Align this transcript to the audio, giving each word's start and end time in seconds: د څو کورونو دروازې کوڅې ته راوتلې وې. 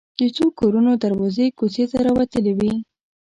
د 0.19 0.21
څو 0.35 0.45
کورونو 0.59 0.91
دروازې 1.03 1.45
کوڅې 1.57 1.85
ته 1.91 1.97
راوتلې 2.07 2.51
وې. 2.59 2.73